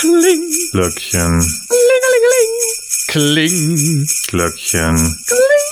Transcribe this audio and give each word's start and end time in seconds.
Kling. 0.00 0.48
Glöckchen. 0.72 1.44
Klingelingeling. 1.68 2.52
Kling. 3.08 4.06
Glöckchen. 4.28 4.96
Kling. 5.26 5.70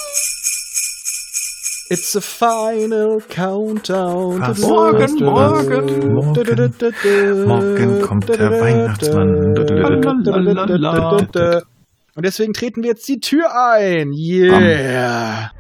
It's 1.88 2.14
a 2.14 2.20
final 2.20 3.22
countdown. 3.30 4.42
Was? 4.42 4.58
Morgen, 4.58 5.14
morgen, 5.24 6.12
morgen. 6.12 7.46
Morgen 7.46 8.02
kommt 8.02 8.28
der 8.28 8.50
Weihnachtsmann. 8.50 9.56
Und 12.14 12.26
deswegen 12.26 12.52
treten 12.52 12.82
wir 12.82 12.90
jetzt 12.90 13.08
die 13.08 13.20
Tür 13.20 13.46
ein. 13.54 14.12
Yeah. 14.12 15.52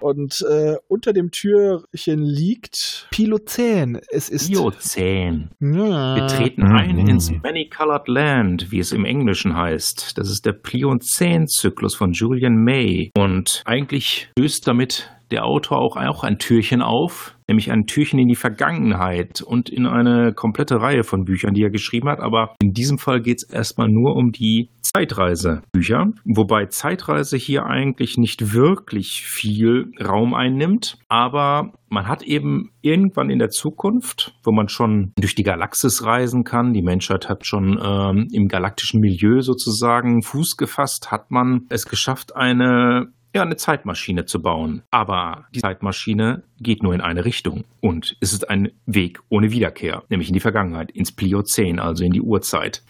Und 0.00 0.44
äh, 0.48 0.76
unter 0.88 1.12
dem 1.12 1.30
Türchen 1.30 2.22
liegt 2.22 3.08
Pilozän. 3.10 3.98
Es 4.10 4.28
ist 4.28 4.50
Biozän. 4.50 5.50
Ja. 5.60 6.16
Wir 6.16 6.26
treten 6.26 6.62
Mhm. 6.62 6.76
ein 6.76 6.98
ins 7.08 7.30
Many-Colored 7.30 8.08
Land, 8.08 8.70
wie 8.70 8.78
es 8.78 8.92
im 8.92 9.04
Englischen 9.04 9.56
heißt. 9.56 10.16
Das 10.16 10.30
ist 10.30 10.46
der 10.46 10.52
Pliozän-Zyklus 10.52 11.94
von 11.94 12.12
Julian 12.12 12.62
May. 12.62 13.10
Und 13.16 13.62
eigentlich 13.64 14.30
löst 14.38 14.66
damit 14.68 15.10
der 15.30 15.44
Autor 15.44 15.78
auch, 15.78 15.96
auch 15.96 16.24
ein 16.24 16.38
Türchen 16.38 16.80
auf, 16.80 17.36
nämlich 17.48 17.70
ein 17.70 17.84
Türchen 17.84 18.18
in 18.18 18.28
die 18.28 18.34
Vergangenheit 18.34 19.42
und 19.42 19.68
in 19.68 19.86
eine 19.86 20.32
komplette 20.32 20.80
Reihe 20.80 21.02
von 21.04 21.24
Büchern, 21.24 21.52
die 21.52 21.62
er 21.62 21.70
geschrieben 21.70 22.08
hat. 22.08 22.20
Aber 22.20 22.54
in 22.62 22.72
diesem 22.72 22.96
Fall 22.96 23.20
geht 23.20 23.38
es 23.38 23.50
erstmal 23.50 23.88
nur 23.88 24.16
um 24.16 24.32
die 24.32 24.70
Zeitreisebücher, 24.98 26.12
wobei 26.24 26.66
Zeitreise 26.66 27.36
hier 27.36 27.66
eigentlich 27.66 28.18
nicht 28.18 28.52
wirklich 28.52 29.22
viel 29.22 29.92
Raum 30.04 30.34
einnimmt, 30.34 30.98
aber 31.08 31.72
man 31.88 32.08
hat 32.08 32.22
eben 32.24 32.72
irgendwann 32.80 33.30
in 33.30 33.38
der 33.38 33.50
Zukunft, 33.50 34.34
wo 34.42 34.50
man 34.50 34.68
schon 34.68 35.12
durch 35.16 35.36
die 35.36 35.44
Galaxis 35.44 36.04
reisen 36.04 36.42
kann, 36.42 36.72
die 36.72 36.82
Menschheit 36.82 37.28
hat 37.28 37.46
schon 37.46 37.78
ähm, 37.80 38.26
im 38.32 38.48
galaktischen 38.48 39.00
Milieu 39.00 39.40
sozusagen 39.40 40.22
Fuß 40.22 40.56
gefasst, 40.56 41.12
hat 41.12 41.30
man 41.30 41.66
es 41.68 41.86
geschafft, 41.86 42.34
eine 42.34 43.12
ja, 43.34 43.42
eine 43.42 43.56
Zeitmaschine 43.56 44.24
zu 44.24 44.40
bauen. 44.40 44.82
Aber 44.90 45.44
die 45.54 45.60
Zeitmaschine 45.60 46.44
geht 46.60 46.82
nur 46.82 46.94
in 46.94 47.02
eine 47.02 47.26
Richtung. 47.26 47.64
Und 47.80 48.16
es 48.20 48.32
ist 48.32 48.48
ein 48.48 48.70
Weg 48.86 49.20
ohne 49.28 49.52
Wiederkehr, 49.52 50.02
nämlich 50.08 50.28
in 50.28 50.34
die 50.34 50.40
Vergangenheit, 50.40 50.90
ins 50.90 51.12
Pliozän, 51.12 51.78
also 51.78 52.04
in 52.04 52.12
die 52.12 52.22
Urzeit. 52.22 52.82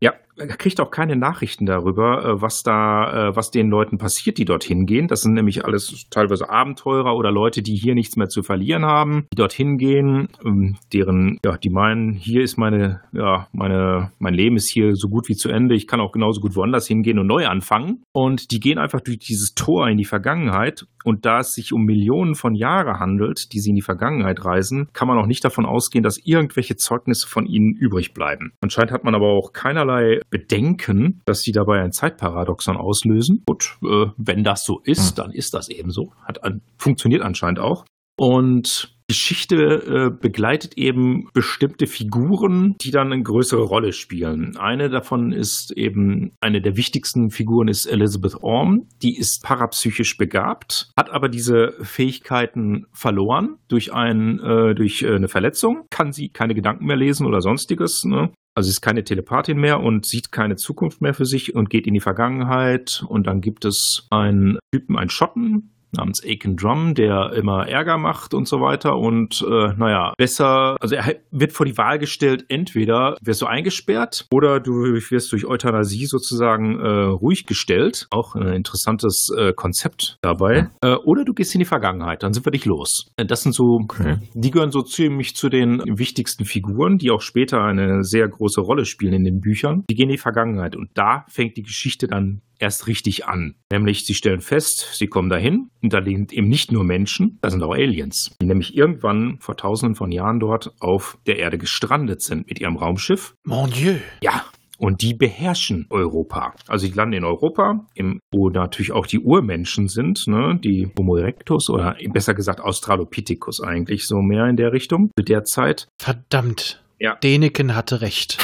Ja, 0.00 0.12
kriegt 0.36 0.80
auch 0.80 0.90
keine 0.90 1.16
Nachrichten 1.16 1.66
darüber, 1.66 2.24
äh, 2.24 2.42
was 2.42 2.62
da, 2.62 3.28
äh, 3.28 3.36
was 3.36 3.50
den 3.50 3.68
Leuten 3.68 3.98
passiert, 3.98 4.38
die 4.38 4.44
dorthin 4.44 4.86
gehen. 4.86 5.08
Das 5.08 5.22
sind 5.22 5.34
nämlich 5.34 5.64
alles 5.64 6.06
teilweise 6.10 6.50
Abenteurer 6.50 7.14
oder 7.16 7.30
Leute, 7.30 7.62
die 7.62 7.76
hier 7.76 7.94
nichts 7.94 8.16
mehr 8.16 8.28
zu 8.28 8.42
verlieren 8.42 8.84
haben, 8.84 9.26
die 9.32 9.36
dorthin 9.36 9.78
gehen, 9.78 10.28
ähm, 10.44 10.76
deren, 10.92 11.38
ja, 11.44 11.56
die 11.56 11.70
meinen, 11.70 12.12
hier 12.12 12.42
ist 12.42 12.56
meine, 12.56 13.02
ja, 13.12 13.48
meine, 13.52 14.12
mein 14.18 14.34
Leben 14.34 14.56
ist 14.56 14.68
hier 14.68 14.94
so 14.94 15.08
gut 15.08 15.28
wie 15.28 15.36
zu 15.36 15.48
Ende. 15.48 15.74
Ich 15.74 15.86
kann 15.86 16.00
auch 16.00 16.12
genauso 16.12 16.40
gut 16.40 16.56
woanders 16.56 16.86
hingehen 16.86 17.18
und 17.18 17.26
neu 17.26 17.46
anfangen. 17.46 18.02
Und 18.12 18.50
die 18.50 18.60
gehen 18.60 18.78
einfach 18.78 19.00
durch 19.00 19.18
dieses 19.18 19.54
Tor 19.54 19.88
in 19.88 19.96
die 19.96 20.04
Vergangenheit. 20.04 20.86
Und 21.04 21.26
da 21.26 21.40
es 21.40 21.52
sich 21.52 21.72
um 21.72 21.84
Millionen 21.84 22.34
von 22.34 22.54
Jahren 22.54 22.98
handelt, 22.98 23.52
die 23.52 23.60
sie 23.60 23.70
in 23.70 23.76
die 23.76 23.82
Vergangenheit 23.82 24.44
reisen, 24.44 24.88
kann 24.94 25.06
man 25.06 25.18
auch 25.18 25.26
nicht 25.26 25.44
davon 25.44 25.66
ausgehen, 25.66 26.02
dass 26.02 26.18
irgendwelche 26.24 26.76
Zeugnisse 26.76 27.28
von 27.28 27.46
ihnen 27.46 27.74
übrig 27.74 28.14
bleiben. 28.14 28.52
Anscheinend 28.62 28.90
hat 28.90 29.04
man 29.04 29.14
aber 29.14 29.28
auch 29.28 29.52
keinerlei 29.52 30.20
Bedenken, 30.30 31.20
dass 31.24 31.42
sie 31.42 31.52
dabei 31.52 31.82
ein 31.82 31.92
Zeitparadoxon 31.92 32.76
auslösen. 32.76 33.42
Gut, 33.46 33.76
äh, 33.82 34.06
wenn 34.16 34.44
das 34.44 34.64
so 34.64 34.80
ist, 34.80 35.18
dann 35.18 35.30
ist 35.30 35.54
das 35.54 35.68
eben 35.68 35.90
so. 35.90 36.12
Hat 36.22 36.42
an, 36.44 36.60
funktioniert 36.78 37.22
anscheinend 37.22 37.58
auch. 37.58 37.84
Und 38.16 38.93
Geschichte 39.06 39.56
äh, 39.56 40.10
begleitet 40.10 40.78
eben 40.78 41.28
bestimmte 41.34 41.86
Figuren, 41.86 42.74
die 42.80 42.90
dann 42.90 43.12
eine 43.12 43.22
größere 43.22 43.62
Rolle 43.62 43.92
spielen. 43.92 44.56
Eine 44.56 44.88
davon 44.88 45.30
ist 45.32 45.72
eben, 45.72 46.32
eine 46.40 46.62
der 46.62 46.76
wichtigsten 46.76 47.30
Figuren 47.30 47.68
ist 47.68 47.84
Elizabeth 47.84 48.42
Orm. 48.42 48.88
Die 49.02 49.16
ist 49.18 49.42
parapsychisch 49.42 50.16
begabt, 50.16 50.90
hat 50.96 51.10
aber 51.10 51.28
diese 51.28 51.74
Fähigkeiten 51.82 52.86
verloren 52.92 53.56
durch, 53.68 53.92
ein, 53.92 54.40
äh, 54.40 54.74
durch 54.74 55.02
äh, 55.02 55.14
eine 55.14 55.28
Verletzung, 55.28 55.86
kann 55.90 56.12
sie 56.12 56.30
keine 56.30 56.54
Gedanken 56.54 56.86
mehr 56.86 56.96
lesen 56.96 57.26
oder 57.26 57.42
sonstiges. 57.42 58.04
Ne? 58.04 58.32
Also 58.56 58.70
ist 58.70 58.80
keine 58.80 59.02
Telepathin 59.02 59.58
mehr 59.58 59.80
und 59.80 60.06
sieht 60.06 60.30
keine 60.30 60.54
Zukunft 60.54 61.02
mehr 61.02 61.12
für 61.12 61.26
sich 61.26 61.54
und 61.54 61.70
geht 61.70 61.86
in 61.86 61.94
die 61.94 62.00
Vergangenheit. 62.00 63.04
Und 63.08 63.26
dann 63.26 63.40
gibt 63.40 63.64
es 63.64 64.06
einen 64.10 64.58
Typen, 64.72 64.96
einen 64.96 65.10
Schotten, 65.10 65.73
namens 65.96 66.22
Aiken 66.24 66.56
Drum, 66.56 66.94
der 66.94 67.32
immer 67.34 67.66
Ärger 67.68 67.98
macht 67.98 68.34
und 68.34 68.46
so 68.48 68.60
weiter. 68.60 68.96
Und 68.96 69.42
äh, 69.42 69.72
naja, 69.76 70.12
besser, 70.16 70.76
also 70.80 70.94
er 70.94 71.16
wird 71.30 71.52
vor 71.52 71.66
die 71.66 71.76
Wahl 71.76 71.98
gestellt, 71.98 72.44
entweder 72.48 73.16
wirst 73.22 73.42
du 73.42 73.46
eingesperrt 73.46 74.26
oder 74.30 74.60
du 74.60 74.72
wirst 74.72 75.32
durch 75.32 75.46
Euthanasie 75.46 76.06
sozusagen 76.06 76.78
äh, 76.80 76.88
ruhig 76.88 77.46
gestellt. 77.46 78.06
Auch 78.10 78.34
ein 78.34 78.48
interessantes 78.48 79.30
äh, 79.36 79.52
Konzept 79.52 80.18
dabei. 80.22 80.70
Äh, 80.82 80.94
oder 81.04 81.24
du 81.24 81.32
gehst 81.34 81.54
in 81.54 81.58
die 81.60 81.64
Vergangenheit, 81.64 82.22
dann 82.22 82.32
sind 82.32 82.46
wir 82.46 82.52
dich 82.52 82.64
los. 82.64 83.06
Äh, 83.16 83.26
Das 83.26 83.42
sind 83.42 83.52
so, 83.54 83.78
Okay. 83.84 84.18
die 84.34 84.50
gehören 84.50 84.70
so 84.70 84.82
ziemlich 84.82 85.34
zu 85.36 85.48
den 85.48 85.80
wichtigsten 85.86 86.44
Figuren, 86.44 86.98
die 86.98 87.10
auch 87.10 87.20
später 87.20 87.62
eine 87.62 88.02
sehr 88.02 88.28
große 88.28 88.60
Rolle 88.60 88.84
spielen 88.84 89.12
in 89.14 89.24
den 89.24 89.40
Büchern. 89.40 89.84
Die 89.90 89.94
gehen 89.94 90.08
in 90.08 90.12
die 90.16 90.18
Vergangenheit 90.18 90.76
und 90.76 90.90
da 90.94 91.24
fängt 91.28 91.56
die 91.56 91.62
Geschichte 91.62 92.06
dann 92.06 92.40
erst 92.60 92.86
richtig 92.86 93.26
an. 93.26 93.56
Nämlich, 93.72 94.06
sie 94.06 94.14
stellen 94.14 94.40
fest, 94.40 94.88
sie 94.94 95.08
kommen 95.08 95.28
dahin 95.28 95.70
und 95.84 95.92
da 95.92 96.02
sind 96.02 96.32
eben 96.32 96.48
nicht 96.48 96.72
nur 96.72 96.82
Menschen, 96.82 97.38
da 97.42 97.50
sind 97.50 97.62
auch 97.62 97.74
Aliens, 97.74 98.34
die 98.40 98.46
nämlich 98.46 98.74
irgendwann 98.74 99.36
vor 99.38 99.54
tausenden 99.56 99.94
von 99.94 100.10
Jahren 100.10 100.40
dort 100.40 100.72
auf 100.80 101.18
der 101.26 101.38
Erde 101.38 101.58
gestrandet 101.58 102.22
sind 102.22 102.48
mit 102.48 102.58
ihrem 102.58 102.76
Raumschiff. 102.76 103.34
Mon 103.44 103.70
Dieu. 103.70 103.96
Ja. 104.22 104.46
Und 104.78 105.02
die 105.02 105.12
beherrschen 105.12 105.86
Europa. 105.90 106.54
Also 106.68 106.86
die 106.86 106.94
landen 106.94 107.18
in 107.18 107.24
Europa, 107.24 107.86
im, 107.94 108.18
wo 108.32 108.48
natürlich 108.48 108.92
auch 108.92 109.06
die 109.06 109.20
Urmenschen 109.20 109.88
sind, 109.88 110.26
ne? 110.26 110.58
die 110.58 110.90
Homo 110.98 111.16
erectus 111.16 111.68
oder 111.68 111.96
besser 112.12 112.32
gesagt 112.32 112.60
Australopithecus 112.60 113.60
eigentlich 113.60 114.06
so 114.06 114.22
mehr 114.22 114.46
in 114.46 114.56
der 114.56 114.72
Richtung 114.72 115.10
zu 115.18 115.22
der 115.22 115.44
Zeit. 115.44 115.86
Verdammt. 116.00 116.82
Ja. 116.98 117.16
Deneken 117.16 117.76
hatte 117.76 118.00
recht. 118.00 118.38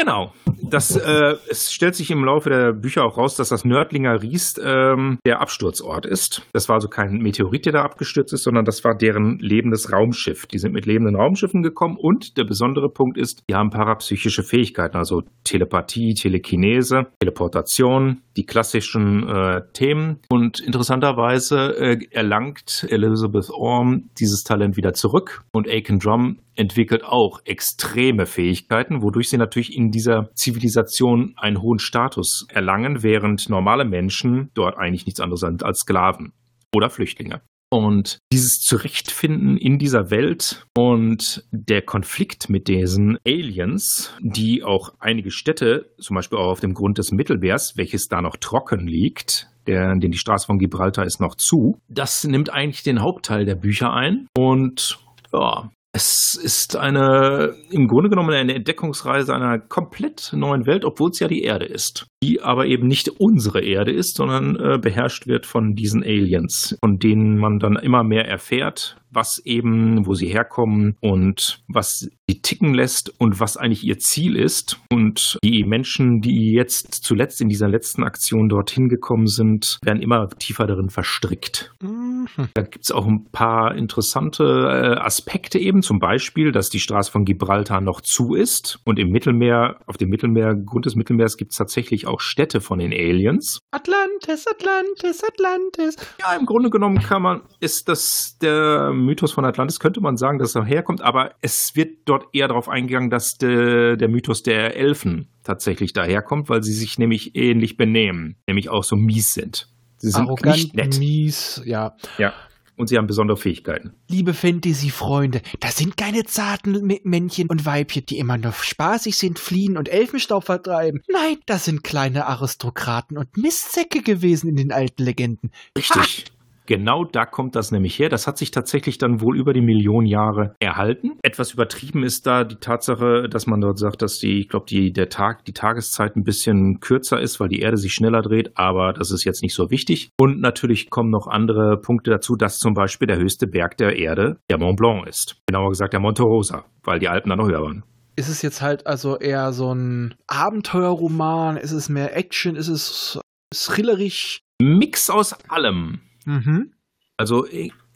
Genau. 0.00 0.32
Das, 0.62 0.96
äh, 0.96 1.34
es 1.50 1.72
stellt 1.72 1.94
sich 1.94 2.10
im 2.10 2.24
Laufe 2.24 2.48
der 2.48 2.72
Bücher 2.72 3.04
auch 3.04 3.18
raus, 3.18 3.36
dass 3.36 3.48
das 3.48 3.64
Nördlinger 3.64 4.22
Riest 4.22 4.60
ähm, 4.64 5.18
der 5.26 5.40
Absturzort 5.40 6.06
ist. 6.06 6.42
Das 6.52 6.68
war 6.68 6.76
also 6.76 6.88
kein 6.88 7.18
Meteorit, 7.18 7.66
der 7.66 7.72
da 7.72 7.82
abgestürzt 7.82 8.32
ist, 8.32 8.44
sondern 8.44 8.64
das 8.64 8.84
war 8.84 8.94
deren 8.94 9.38
lebendes 9.40 9.92
Raumschiff. 9.92 10.46
Die 10.46 10.58
sind 10.58 10.72
mit 10.72 10.86
lebenden 10.86 11.16
Raumschiffen 11.16 11.62
gekommen 11.62 11.96
und 11.98 12.36
der 12.38 12.44
besondere 12.44 12.88
Punkt 12.88 13.18
ist, 13.18 13.42
die 13.50 13.54
haben 13.54 13.70
parapsychische 13.70 14.42
Fähigkeiten, 14.42 14.96
also 14.96 15.22
Telepathie, 15.44 16.14
Telekinese, 16.14 17.08
Teleportation, 17.18 18.22
die 18.36 18.46
klassischen 18.46 19.28
äh, 19.28 19.62
Themen. 19.72 20.20
Und 20.30 20.60
interessanterweise 20.60 21.76
äh, 21.76 21.98
erlangt 22.10 22.86
Elizabeth 22.88 23.50
Orm 23.50 24.10
dieses 24.18 24.44
Talent 24.44 24.76
wieder 24.76 24.94
zurück 24.94 25.42
und 25.52 25.68
Aiken 25.68 25.98
Drum 25.98 26.38
entwickelt 26.60 27.04
auch 27.04 27.40
extreme 27.46 28.26
Fähigkeiten, 28.26 29.02
wodurch 29.02 29.30
sie 29.30 29.38
natürlich 29.38 29.74
in 29.74 29.90
dieser 29.90 30.30
Zivilisation 30.34 31.32
einen 31.36 31.62
hohen 31.62 31.78
Status 31.78 32.46
erlangen, 32.50 33.02
während 33.02 33.48
normale 33.48 33.86
Menschen 33.86 34.50
dort 34.54 34.76
eigentlich 34.76 35.06
nichts 35.06 35.20
anderes 35.20 35.40
sind 35.40 35.64
als 35.64 35.80
Sklaven 35.80 36.32
oder 36.74 36.90
Flüchtlinge. 36.90 37.40
Und 37.72 38.18
dieses 38.32 38.58
Zurechtfinden 38.58 39.56
in 39.56 39.78
dieser 39.78 40.10
Welt 40.10 40.66
und 40.76 41.44
der 41.52 41.82
Konflikt 41.82 42.50
mit 42.50 42.66
diesen 42.66 43.16
Aliens, 43.24 44.12
die 44.20 44.64
auch 44.64 44.92
einige 44.98 45.30
Städte, 45.30 45.92
zum 45.98 46.16
Beispiel 46.16 46.38
auch 46.38 46.50
auf 46.50 46.60
dem 46.60 46.74
Grund 46.74 46.98
des 46.98 47.12
Mittelmeers, 47.12 47.76
welches 47.76 48.08
da 48.08 48.20
noch 48.20 48.36
trocken 48.36 48.88
liegt, 48.88 49.48
der, 49.68 49.94
denn 49.94 50.10
die 50.10 50.18
Straße 50.18 50.46
von 50.46 50.58
Gibraltar 50.58 51.04
ist 51.04 51.20
noch 51.20 51.36
zu, 51.36 51.80
das 51.88 52.24
nimmt 52.24 52.50
eigentlich 52.50 52.82
den 52.82 53.02
Hauptteil 53.02 53.44
der 53.44 53.54
Bücher 53.54 53.92
ein. 53.92 54.26
Und 54.36 54.98
ja, 55.32 55.70
es 55.92 56.36
ist 56.36 56.76
eine, 56.76 57.54
im 57.70 57.88
Grunde 57.88 58.10
genommen 58.10 58.32
eine 58.32 58.54
Entdeckungsreise 58.54 59.34
einer 59.34 59.58
komplett 59.58 60.32
neuen 60.32 60.66
Welt, 60.66 60.84
obwohl 60.84 61.10
es 61.10 61.18
ja 61.18 61.26
die 61.26 61.42
Erde 61.42 61.64
ist. 61.64 62.06
Die 62.22 62.40
aber 62.40 62.66
eben 62.66 62.86
nicht 62.86 63.08
unsere 63.08 63.60
Erde 63.60 63.90
ist, 63.90 64.16
sondern 64.16 64.56
äh, 64.56 64.78
beherrscht 64.78 65.26
wird 65.26 65.46
von 65.46 65.74
diesen 65.74 66.04
Aliens, 66.04 66.76
von 66.80 66.98
denen 66.98 67.38
man 67.38 67.58
dann 67.58 67.76
immer 67.76 68.04
mehr 68.04 68.28
erfährt, 68.28 69.00
was 69.10 69.40
eben, 69.44 70.06
wo 70.06 70.14
sie 70.14 70.28
herkommen 70.28 70.96
und 71.00 71.62
was 71.68 72.10
sie 72.28 72.40
ticken 72.42 72.74
lässt 72.74 73.12
und 73.20 73.40
was 73.40 73.56
eigentlich 73.56 73.84
ihr 73.84 73.98
Ziel 73.98 74.36
ist. 74.36 74.80
Und 74.90 75.38
die 75.42 75.64
Menschen, 75.64 76.20
die 76.20 76.52
jetzt 76.52 76.94
zuletzt 76.94 77.40
in 77.40 77.48
dieser 77.48 77.68
letzten 77.68 78.04
Aktion 78.04 78.48
dorthin 78.48 78.88
gekommen 78.88 79.26
sind, 79.26 79.78
werden 79.82 80.02
immer 80.02 80.28
tiefer 80.28 80.66
darin 80.66 80.90
verstrickt. 80.90 81.74
Mhm. 81.82 82.28
Da 82.54 82.62
gibt 82.62 82.84
es 82.84 82.92
auch 82.92 83.06
ein 83.06 83.26
paar 83.30 83.74
interessante 83.74 84.44
äh, 84.44 85.00
Aspekte 85.00 85.58
eben, 85.58 85.82
zum 85.82 85.98
Beispiel, 85.98 86.52
dass 86.52 86.70
die 86.70 86.80
Straße 86.80 87.10
von 87.10 87.24
Gibraltar 87.24 87.80
noch 87.80 88.00
zu 88.00 88.34
ist 88.34 88.80
und 88.84 88.98
im 88.98 89.10
Mittelmeer, 89.10 89.80
auf 89.86 89.96
dem 89.96 90.10
Mittelmeergrund 90.10 90.86
des 90.86 90.96
Mittelmeers 90.96 91.36
gibt 91.36 91.52
es 91.52 91.58
tatsächlich 91.58 92.06
auch 92.06 92.20
Städte 92.20 92.60
von 92.60 92.78
den 92.78 92.92
Aliens. 92.92 93.60
Atlantis, 93.70 94.46
Atlantis, 94.46 95.22
Atlantis. 95.24 95.96
Ja, 96.20 96.34
im 96.38 96.46
Grunde 96.46 96.70
genommen 96.70 96.98
kann 96.98 97.22
man, 97.22 97.42
ist 97.60 97.88
das 97.88 98.36
der 98.40 98.92
dem 99.00 99.06
Mythos 99.06 99.32
von 99.32 99.44
Atlantis 99.44 99.80
könnte 99.80 100.00
man 100.00 100.16
sagen, 100.16 100.38
dass 100.38 100.54
er 100.54 100.64
herkommt, 100.64 101.00
aber 101.00 101.34
es 101.40 101.74
wird 101.74 101.98
dort 102.04 102.26
eher 102.32 102.48
darauf 102.48 102.68
eingegangen, 102.68 103.10
dass 103.10 103.36
de, 103.38 103.96
der 103.96 104.08
Mythos 104.08 104.42
der 104.42 104.76
Elfen 104.76 105.28
tatsächlich 105.42 105.92
daherkommt, 105.92 106.48
weil 106.48 106.62
sie 106.62 106.72
sich 106.72 106.98
nämlich 106.98 107.34
ähnlich 107.34 107.76
benehmen, 107.76 108.36
nämlich 108.46 108.68
auch 108.68 108.84
so 108.84 108.96
mies 108.96 109.32
sind. 109.34 109.68
Sie 109.96 110.10
sind 110.10 110.28
Arrogant, 110.28 110.56
nicht 110.56 110.74
nett. 110.76 110.98
mies, 110.98 111.62
ja. 111.64 111.94
Ja. 112.18 112.32
Und 112.76 112.86
sie 112.86 112.96
haben 112.96 113.06
besondere 113.06 113.36
Fähigkeiten. 113.36 113.92
Liebe 114.08 114.32
Fantasy-Freunde, 114.32 115.42
das 115.60 115.76
sind 115.76 115.98
keine 115.98 116.24
zarten 116.24 116.98
Männchen 117.04 117.48
und 117.48 117.66
Weibchen, 117.66 118.06
die 118.06 118.18
immer 118.18 118.38
nur 118.38 118.52
spaßig 118.52 119.16
sind, 119.16 119.38
fliehen 119.38 119.76
und 119.76 119.90
Elfenstaub 119.90 120.44
vertreiben. 120.44 121.02
Nein, 121.12 121.36
das 121.44 121.66
sind 121.66 121.84
kleine 121.84 122.26
Aristokraten 122.26 123.18
und 123.18 123.36
Mistsäcke 123.36 124.00
gewesen 124.00 124.48
in 124.48 124.56
den 124.56 124.72
alten 124.72 125.02
Legenden. 125.02 125.50
Richtig. 125.76 126.32
Genau 126.70 127.04
da 127.04 127.26
kommt 127.26 127.56
das 127.56 127.72
nämlich 127.72 127.98
her. 127.98 128.08
Das 128.08 128.28
hat 128.28 128.38
sich 128.38 128.52
tatsächlich 128.52 128.96
dann 128.96 129.20
wohl 129.20 129.36
über 129.36 129.52
die 129.52 129.60
Millionen 129.60 130.06
Jahre 130.06 130.54
erhalten. 130.60 131.18
Etwas 131.20 131.52
übertrieben 131.52 132.04
ist 132.04 132.28
da 132.28 132.44
die 132.44 132.60
Tatsache, 132.60 133.28
dass 133.28 133.48
man 133.48 133.60
dort 133.60 133.76
sagt, 133.76 134.02
dass 134.02 134.20
die, 134.20 134.38
ich 134.38 134.48
glaube, 134.48 134.66
die, 134.68 134.92
der 134.92 135.08
Tag, 135.08 135.44
die 135.46 135.52
Tageszeit 135.52 136.14
ein 136.14 136.22
bisschen 136.22 136.78
kürzer 136.78 137.20
ist, 137.20 137.40
weil 137.40 137.48
die 137.48 137.58
Erde 137.58 137.76
sich 137.76 137.92
schneller 137.92 138.22
dreht, 138.22 138.52
aber 138.54 138.92
das 138.92 139.10
ist 139.10 139.24
jetzt 139.24 139.42
nicht 139.42 139.52
so 139.52 139.72
wichtig. 139.72 140.10
Und 140.16 140.40
natürlich 140.40 140.90
kommen 140.90 141.10
noch 141.10 141.26
andere 141.26 141.76
Punkte 141.80 142.12
dazu, 142.12 142.36
dass 142.36 142.60
zum 142.60 142.74
Beispiel 142.74 143.08
der 143.08 143.18
höchste 143.18 143.48
Berg 143.48 143.76
der 143.76 143.98
Erde 143.98 144.36
der 144.48 144.58
Mont 144.58 144.76
Blanc 144.76 145.08
ist. 145.08 145.38
Genauer 145.48 145.70
gesagt 145.70 145.92
der 145.92 145.98
Monte 145.98 146.22
Rosa, 146.22 146.66
weil 146.84 147.00
die 147.00 147.08
Alpen 147.08 147.30
da 147.30 147.34
noch 147.34 147.48
höher 147.48 147.62
waren. 147.62 147.82
Ist 148.14 148.28
es 148.28 148.42
jetzt 148.42 148.62
halt 148.62 148.86
also 148.86 149.18
eher 149.18 149.52
so 149.52 149.74
ein 149.74 150.14
Abenteuerroman? 150.28 151.56
Ist 151.56 151.72
es 151.72 151.88
mehr 151.88 152.16
Action? 152.16 152.54
Ist 152.54 152.68
es 152.68 153.18
thrillerisch? 153.52 154.38
Mix 154.62 155.10
aus 155.10 155.34
allem. 155.48 156.02
Mhm. 156.30 156.72
Also 157.16 157.46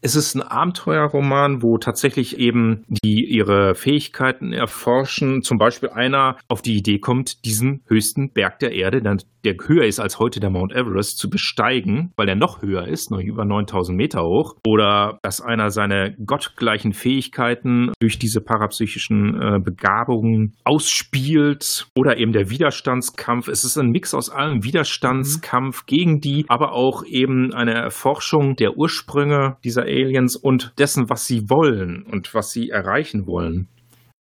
es 0.04 0.16
ist 0.16 0.34
ein 0.34 0.42
Abenteuerroman, 0.42 1.62
wo 1.62 1.78
tatsächlich 1.78 2.38
eben 2.38 2.84
die 3.02 3.24
ihre 3.24 3.74
Fähigkeiten 3.74 4.52
erforschen. 4.52 5.40
Zum 5.40 5.56
Beispiel 5.56 5.88
einer 5.88 6.36
auf 6.46 6.60
die 6.60 6.76
Idee 6.76 6.98
kommt, 6.98 7.46
diesen 7.46 7.80
höchsten 7.86 8.30
Berg 8.30 8.58
der 8.58 8.72
Erde, 8.72 9.00
der, 9.00 9.16
höher 9.66 9.84
ist 9.84 10.00
als 10.00 10.18
heute 10.18 10.40
der 10.40 10.50
Mount 10.50 10.72
Everest, 10.72 11.18
zu 11.18 11.30
besteigen, 11.30 12.12
weil 12.16 12.28
er 12.28 12.34
noch 12.34 12.60
höher 12.60 12.86
ist, 12.86 13.10
noch 13.10 13.20
über 13.20 13.46
9000 13.46 13.96
Meter 13.96 14.24
hoch. 14.24 14.56
Oder 14.66 15.18
dass 15.22 15.40
einer 15.40 15.70
seine 15.70 16.14
gottgleichen 16.24 16.92
Fähigkeiten 16.92 17.92
durch 18.00 18.18
diese 18.18 18.42
parapsychischen 18.42 19.40
äh, 19.40 19.58
Begabungen 19.58 20.54
ausspielt. 20.64 21.86
Oder 21.94 22.18
eben 22.18 22.32
der 22.32 22.50
Widerstandskampf. 22.50 23.48
Es 23.48 23.64
ist 23.64 23.78
ein 23.78 23.90
Mix 23.90 24.12
aus 24.12 24.28
allem 24.28 24.64
Widerstandskampf 24.64 25.86
gegen 25.86 26.20
die, 26.20 26.44
aber 26.48 26.72
auch 26.72 27.04
eben 27.06 27.54
eine 27.54 27.72
Erforschung 27.72 28.56
der 28.56 28.76
Ursprünge 28.76 29.56
dieser 29.64 29.93
Aliens 29.94 30.36
und 30.36 30.74
dessen, 30.78 31.08
was 31.08 31.26
sie 31.26 31.48
wollen 31.48 32.02
und 32.02 32.34
was 32.34 32.50
sie 32.50 32.70
erreichen 32.70 33.26
wollen. 33.26 33.68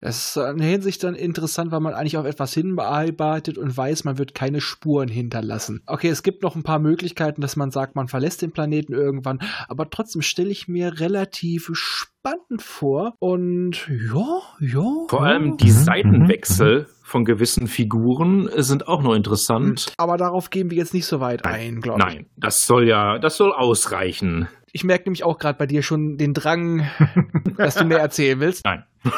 Das 0.03 0.35
ist 0.35 0.37
in 0.37 0.59
der 0.59 0.67
Hinsicht 0.67 1.05
dann 1.05 1.15
interessant, 1.15 1.71
weil 1.71 1.79
man 1.79 1.95
eigentlich 1.95 2.17
auf 2.17 2.27
etwas 2.27 2.53
hinarbeitet 2.53 3.57
und 3.57 3.77
weiß, 3.77 4.03
man 4.03 4.19
wird 4.19 4.35
keine 4.35 4.61
Spuren 4.61 5.09
hinterlassen. 5.09 5.81
Okay, 5.87 6.09
es 6.09 6.25
gibt 6.25 6.43
noch 6.43 6.57
ein 6.57 6.65
paar 6.65 6.81
Möglichkeiten, 6.81 7.41
dass 7.41 7.55
man 7.55 7.71
sagt, 7.71 7.95
man 7.95 8.09
verlässt 8.09 8.43
den 8.43 8.51
Planeten 8.51 8.95
irgendwann, 8.95 9.39
aber 9.69 9.89
trotzdem 9.89 10.21
stelle 10.21 10.51
ich 10.51 10.67
mir 10.67 10.99
relativ 10.99 11.71
spannend 11.75 12.63
vor 12.63 13.15
und 13.21 13.89
ja, 13.89 14.41
ja. 14.59 15.07
Vor 15.09 15.23
allem 15.23 15.57
die 15.57 15.71
Seitenwechsel 15.71 16.89
von 17.05 17.25
gewissen 17.25 17.69
Figuren 17.69 18.49
sind 18.57 18.89
auch 18.89 19.03
noch 19.03 19.15
interessant. 19.15 19.93
Aber 19.99 20.17
darauf 20.17 20.51
gehen 20.51 20.69
wir 20.71 20.79
jetzt 20.79 20.95
nicht 20.95 21.07
so 21.07 21.21
weit 21.21 21.45
ein, 21.45 21.81
glaube 21.81 22.01
ich. 22.01 22.05
Nein, 22.07 22.27
das 22.37 22.67
soll 22.67 22.89
ja, 22.89 23.21
das 23.21 23.37
soll 23.37 23.53
ausreichen. 23.53 24.49
Ich 24.73 24.85
merke 24.85 25.05
nämlich 25.05 25.23
auch 25.23 25.39
gerade 25.39 25.59
bei 25.59 25.67
dir 25.67 25.83
schon 25.83 26.17
den 26.17 26.33
Drang, 26.33 26.89
dass 27.57 27.75
du 27.75 27.85
mehr 27.85 27.99
erzählen 27.99 28.41
willst. 28.41 28.65
Nein. 28.65 28.85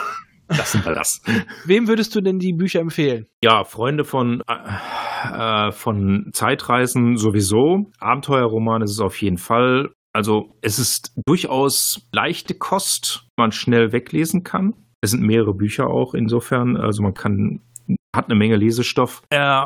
Lassen 0.49 0.85
wir 0.85 0.93
das. 0.93 1.23
Wem 1.65 1.89
würdest 1.89 2.15
du 2.15 2.21
denn 2.21 2.39
die 2.39 2.53
Bücher 2.53 2.81
empfehlen? 2.81 3.27
Ja, 3.43 3.65
Freunde 3.65 4.05
von, 4.05 4.43
äh, 4.47 5.73
von 5.73 6.31
Zeitreisen 6.33 7.17
sowieso. 7.17 7.91
Abenteuerroman 7.99 8.83
ist 8.83 8.91
es 8.91 9.01
auf 9.01 9.21
jeden 9.23 9.39
Fall. 9.39 9.91
Also 10.13 10.55
es 10.61 10.79
ist 10.79 11.13
durchaus 11.25 12.07
leichte 12.13 12.55
Kost, 12.55 13.27
man 13.37 13.53
schnell 13.53 13.93
weglesen 13.93 14.43
kann. 14.43 14.75
Es 15.01 15.13
sind 15.13 15.23
mehrere 15.23 15.55
Bücher 15.55 15.89
auch 15.89 16.15
insofern. 16.15 16.77
Also 16.77 17.03
man 17.03 17.15
kann, 17.15 17.61
hat 18.15 18.27
eine 18.27 18.39
Menge 18.39 18.57
Lesestoff. 18.57 19.23
Äh, 19.31 19.65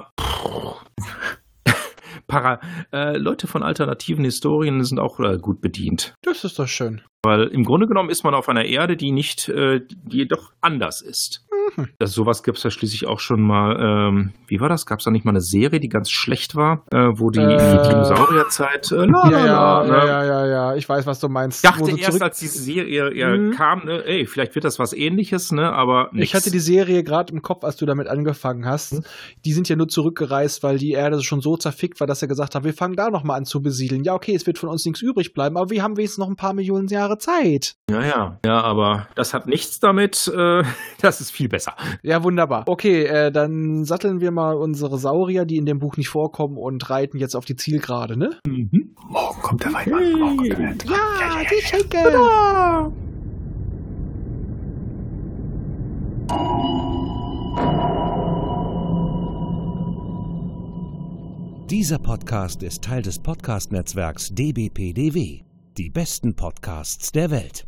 Para, 2.28 2.60
äh, 2.92 3.16
Leute 3.16 3.46
von 3.46 3.62
alternativen 3.62 4.24
Historien 4.24 4.84
sind 4.84 5.00
auch 5.00 5.18
äh, 5.18 5.38
gut 5.38 5.60
bedient. 5.60 6.14
Das 6.22 6.44
ist 6.44 6.58
doch 6.58 6.68
schön. 6.68 7.00
Weil 7.24 7.48
im 7.48 7.64
Grunde 7.64 7.86
genommen 7.86 8.10
ist 8.10 8.22
man 8.22 8.34
auf 8.34 8.48
einer 8.48 8.66
Erde, 8.66 8.96
die 8.96 9.10
nicht, 9.10 9.48
äh, 9.48 9.80
die 9.88 10.18
jedoch 10.18 10.52
anders 10.60 11.00
ist. 11.00 11.46
Mhm. 11.76 11.88
Das, 11.98 12.12
sowas 12.12 12.42
gibt 12.42 12.58
es 12.58 12.64
ja 12.64 12.70
schließlich 12.70 13.06
auch 13.06 13.20
schon 13.20 13.40
mal. 13.40 13.76
Ähm, 14.08 14.32
wie 14.46 14.60
war 14.60 14.68
das? 14.68 14.86
Gab 14.86 14.98
es 15.00 15.04
da 15.04 15.10
nicht 15.10 15.24
mal 15.24 15.32
eine 15.32 15.40
Serie, 15.40 15.80
die 15.80 15.88
ganz 15.88 16.10
schlecht 16.10 16.54
war, 16.54 16.84
äh, 16.92 16.96
wo 17.14 17.30
die, 17.30 17.40
Äh, 17.40 17.82
die 17.82 17.88
Dinosaurierzeit. 17.88 18.90
Äh, 18.92 19.06
la, 19.06 19.30
Ja, 19.30 19.46
ja, 19.46 19.46
la, 19.46 19.84
ne? 19.84 19.88
ja, 19.90 20.06
ja, 20.06 20.24
ja, 20.24 20.46
ja. 20.46 20.74
Ich 20.76 20.88
weiß, 20.88 21.06
was 21.06 21.20
du 21.20 21.28
meinst. 21.28 21.64
Ich 21.64 21.70
dachte 21.70 21.90
erst, 21.98 22.22
als 22.22 22.38
diese 22.38 22.58
Serie 22.58 23.14
ja, 23.14 23.28
Mhm. 23.36 23.52
kam, 23.52 23.84
ne, 23.84 24.04
ey, 24.04 24.26
vielleicht 24.26 24.54
wird 24.54 24.64
das 24.64 24.78
was 24.78 24.92
ähnliches, 24.92 25.52
ne? 25.52 25.72
Aber 25.72 26.08
nix. 26.12 26.24
Ich 26.28 26.34
hatte 26.34 26.50
die 26.50 26.58
Serie 26.60 27.02
gerade 27.04 27.32
im 27.32 27.42
Kopf, 27.42 27.64
als 27.64 27.76
du 27.76 27.86
damit 27.86 28.08
angefangen 28.08 28.66
hast. 28.66 28.92
Hm? 28.92 29.04
Die 29.44 29.52
sind 29.52 29.68
ja 29.68 29.76
nur 29.76 29.88
zurückgereist, 29.88 30.62
weil 30.62 30.78
die 30.78 30.92
Erde 30.92 31.22
schon 31.22 31.40
so 31.40 31.56
zerfickt 31.56 32.00
war, 32.00 32.06
dass 32.06 32.22
er 32.22 32.28
gesagt 32.28 32.54
hat, 32.54 32.64
wir 32.64 32.74
fangen 32.74 32.96
da 32.96 33.10
nochmal 33.10 33.38
an 33.38 33.44
zu 33.44 33.60
besiedeln. 33.62 34.04
Ja, 34.04 34.14
okay, 34.14 34.34
es 34.34 34.46
wird 34.46 34.58
von 34.58 34.68
uns 34.68 34.84
nichts 34.84 35.02
übrig 35.02 35.32
bleiben, 35.34 35.56
aber 35.56 35.70
wir 35.70 35.82
haben 35.82 35.96
wenigstens 35.96 36.18
noch 36.18 36.28
ein 36.28 36.36
paar 36.36 36.54
Millionen 36.54 36.88
Jahre 36.88 37.18
Zeit. 37.18 37.74
Ja, 37.90 38.04
ja. 38.04 38.38
Ja, 38.44 38.60
aber 38.62 39.08
das 39.14 39.34
hat 39.34 39.46
nichts 39.46 39.80
damit. 39.80 40.28
Äh, 40.34 40.62
das 41.00 41.20
ist 41.20 41.30
viel 41.30 41.48
besser. 41.48 41.57
Ja, 42.02 42.22
wunderbar. 42.22 42.64
Okay, 42.66 43.04
äh, 43.04 43.32
dann 43.32 43.84
satteln 43.84 44.20
wir 44.20 44.30
mal 44.30 44.54
unsere 44.54 44.98
Saurier, 44.98 45.44
die 45.44 45.56
in 45.56 45.66
dem 45.66 45.78
Buch 45.78 45.96
nicht 45.96 46.08
vorkommen, 46.08 46.56
und 46.56 46.88
reiten 46.90 47.18
jetzt 47.18 47.34
auf 47.34 47.44
die 47.44 47.56
Zielgerade, 47.56 48.16
ne? 48.16 48.38
Mhm. 48.46 48.94
Morgen 49.08 49.42
kommt 49.42 49.64
der 49.64 49.72
Wein 49.72 49.92
an. 49.92 50.12
Morgen 50.12 50.36
kommt 50.36 50.48
der 50.48 50.58
Wein 50.58 50.66
an. 50.66 50.78
Ja, 50.86 51.50
die 51.50 51.62
Schenke! 51.62 51.98
Dieser 61.70 61.98
Podcast 61.98 62.62
ist 62.62 62.82
Teil 62.82 63.02
des 63.02 63.18
Podcast-Netzwerks 63.18 64.30
dbpdw. 64.34 65.42
Die 65.76 65.90
besten 65.90 66.34
Podcasts 66.34 67.12
der 67.12 67.30
Welt. 67.30 67.67